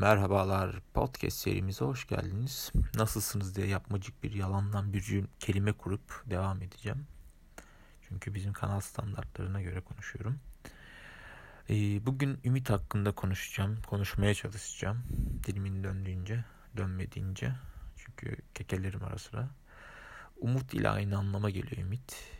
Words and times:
Merhabalar 0.00 0.80
podcast 0.94 1.36
serimize 1.36 1.84
hoş 1.84 2.06
geldiniz. 2.06 2.72
Nasılsınız 2.94 3.56
diye 3.56 3.66
yapmacık 3.66 4.22
bir 4.22 4.32
yalandan 4.34 4.92
bir 4.92 5.24
kelime 5.38 5.72
kurup 5.72 6.22
devam 6.30 6.62
edeceğim. 6.62 7.06
Çünkü 8.08 8.34
bizim 8.34 8.52
kanal 8.52 8.80
standartlarına 8.80 9.62
göre 9.62 9.80
konuşuyorum. 9.80 10.40
Ee, 11.70 12.06
bugün 12.06 12.40
ümit 12.44 12.70
hakkında 12.70 13.12
konuşacağım. 13.12 13.82
Konuşmaya 13.82 14.34
çalışacağım. 14.34 15.02
Dilimin 15.46 15.84
döndüğünce, 15.84 16.44
dönmediğince. 16.76 17.52
Çünkü 17.96 18.36
kekelerim 18.54 19.04
ara 19.04 19.18
sıra. 19.18 19.48
Umut 20.36 20.74
ile 20.74 20.88
aynı 20.88 21.18
anlama 21.18 21.50
geliyor 21.50 21.82
ümit. 21.82 22.32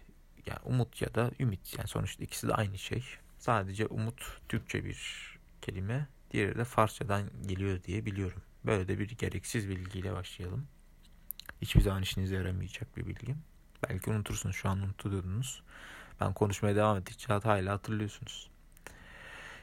Yani 0.46 0.60
umut 0.64 1.02
ya 1.02 1.14
da 1.14 1.30
ümit. 1.40 1.78
Yani 1.78 1.88
sonuçta 1.88 2.24
ikisi 2.24 2.48
de 2.48 2.54
aynı 2.54 2.78
şey. 2.78 3.04
Sadece 3.38 3.86
umut 3.86 4.40
Türkçe 4.48 4.84
bir 4.84 5.30
kelime 5.62 6.08
Diğeri 6.30 6.58
de 6.58 6.64
Farsçadan 6.64 7.22
geliyor 7.46 7.82
diye 7.82 8.06
biliyorum. 8.06 8.42
Böyle 8.66 8.88
de 8.88 8.98
bir 8.98 9.08
gereksiz 9.08 9.68
bilgiyle 9.68 10.12
başlayalım. 10.12 10.66
Hiçbir 11.62 11.80
zaman 11.80 12.02
işinize 12.02 12.34
yaramayacak 12.34 12.96
bir 12.96 13.06
bilgi. 13.06 13.34
Belki 13.88 14.10
unutursunuz 14.10 14.56
şu 14.56 14.68
an 14.68 14.78
unutuyordunuz. 14.78 15.62
Ben 16.20 16.32
konuşmaya 16.32 16.76
devam 16.76 16.96
ettikçe 16.96 17.32
hala 17.32 17.72
hatırlıyorsunuz. 17.72 18.50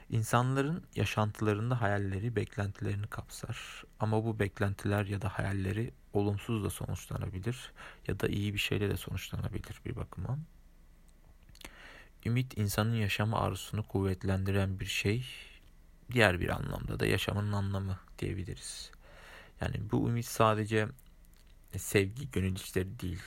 İnsanların 0.09 0.83
yaşantılarında 0.95 1.81
hayalleri, 1.81 2.35
beklentilerini 2.35 3.07
kapsar. 3.07 3.83
Ama 3.99 4.25
bu 4.25 4.39
beklentiler 4.39 5.05
ya 5.05 5.21
da 5.21 5.29
hayalleri 5.29 5.93
olumsuz 6.13 6.63
da 6.63 6.69
sonuçlanabilir 6.69 7.71
ya 8.07 8.19
da 8.19 8.27
iyi 8.27 8.53
bir 8.53 8.59
şeyle 8.59 8.89
de 8.89 8.97
sonuçlanabilir 8.97 9.81
bir 9.85 9.95
bakıma. 9.95 10.37
Ümit 12.25 12.57
insanın 12.57 12.95
yaşama 12.95 13.39
arzusunu 13.39 13.83
kuvvetlendiren 13.83 14.79
bir 14.79 14.85
şey 14.85 15.25
diğer 16.11 16.39
bir 16.39 16.49
anlamda 16.49 16.99
da 16.99 17.05
yaşamın 17.05 17.51
anlamı 17.51 17.99
diyebiliriz. 18.19 18.91
Yani 19.61 19.75
bu 19.91 20.09
ümit 20.09 20.25
sadece 20.25 20.87
sevgi, 21.77 22.31
gönül 22.31 22.55
işleri 22.55 22.99
değil. 22.99 23.21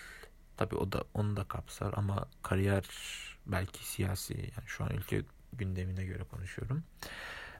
Tabi 0.57 0.75
o 0.77 0.93
da 0.93 1.05
onu 1.15 1.37
da 1.37 1.45
kapsar 1.45 1.95
ama 1.97 2.29
kariyer 2.43 2.85
belki 3.47 3.89
siyasi 3.89 4.35
yani 4.35 4.67
şu 4.67 4.85
an 4.85 4.91
ülke 4.91 5.23
gündemine 5.53 6.05
göre 6.05 6.25
konuşuyorum. 6.25 6.85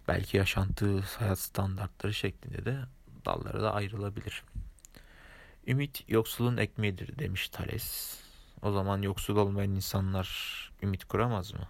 Belki 0.09 0.37
yaşantı, 0.37 1.01
hayat 1.01 1.39
standartları 1.39 2.15
şeklinde 2.15 2.65
de 2.65 2.79
dallara 3.27 3.63
da 3.63 3.75
ayrılabilir. 3.75 4.45
Ümit 5.67 6.05
yoksulun 6.09 6.57
ekmeğidir 6.57 7.19
demiş 7.19 7.49
Thales. 7.49 8.19
O 8.63 8.73
zaman 8.73 9.03
yoksul 9.03 9.37
olmayan 9.37 9.71
insanlar 9.71 10.29
ümit 10.83 11.05
kuramaz 11.05 11.55
mı? 11.55 11.69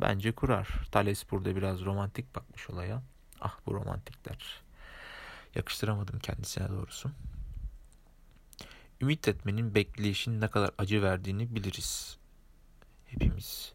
Bence 0.00 0.32
kurar. 0.32 0.68
Thales 0.92 1.30
burada 1.30 1.56
biraz 1.56 1.84
romantik 1.84 2.34
bakmış 2.34 2.70
olaya. 2.70 3.02
Ah 3.40 3.58
bu 3.66 3.74
romantikler. 3.74 4.62
Yakıştıramadım 5.54 6.18
kendisine 6.18 6.68
doğrusu. 6.68 7.10
Ümit 9.00 9.28
etmenin 9.28 9.74
bekleyişin 9.74 10.40
ne 10.40 10.48
kadar 10.48 10.70
acı 10.78 11.02
verdiğini 11.02 11.54
biliriz. 11.54 12.18
Hepimiz. 13.06 13.72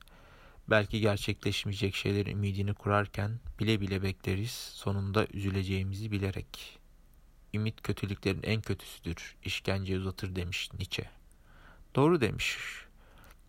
Belki 0.70 1.02
gerçekleşmeyecek 1.02 1.96
şeylerin 1.96 2.38
ümidini 2.38 2.74
kurarken 2.74 3.40
bile 3.60 3.82
bile 3.82 4.04
bekleriz, 4.04 4.52
sonunda 4.52 5.28
üzüleceğimizi 5.34 6.12
bilerek. 6.12 6.80
Ümit 7.54 7.82
kötülüklerin 7.84 8.44
en 8.44 8.62
kötüsüdür, 8.62 9.36
işkence 9.44 9.98
uzatır 9.98 10.36
demiş 10.36 10.70
Nietzsche. 10.74 11.10
Doğru 11.96 12.22
demiş. 12.22 12.58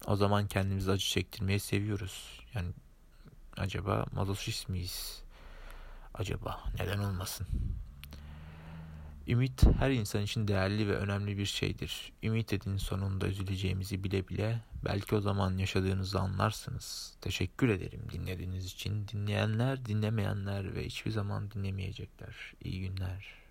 O 0.07 0.17
zaman 0.17 0.47
kendimizi 0.47 0.91
acı 0.91 1.07
çektirmeyi 1.07 1.61
seviyoruz. 1.61 2.41
Yani 2.55 2.69
acaba 3.57 4.07
mazoşist 4.13 4.69
miyiz? 4.69 5.23
Acaba 6.15 6.65
neden 6.79 6.99
olmasın? 6.99 7.47
Ümit 9.29 9.63
her 9.79 9.91
insan 9.91 10.23
için 10.23 10.49
değerli 10.49 10.89
ve 10.89 10.97
önemli 10.97 11.39
bir 11.39 11.47
şeydir. 11.47 12.13
Ümit 12.23 12.53
edin 12.53 12.77
sonunda 12.77 13.29
üzüleceğimizi 13.29 14.05
bile 14.05 14.29
bile 14.29 14.61
belki 14.85 15.15
o 15.15 15.21
zaman 15.21 15.59
yaşadığınızı 15.59 16.21
anlarsınız. 16.21 17.17
Teşekkür 17.21 17.69
ederim 17.69 18.03
dinlediğiniz 18.13 18.67
için. 18.67 19.09
Dinleyenler, 19.09 19.87
dinlemeyenler 19.87 20.75
ve 20.75 20.87
hiçbir 20.87 21.11
zaman 21.11 21.51
dinlemeyecekler. 21.51 22.35
İyi 22.65 22.81
günler. 22.81 23.45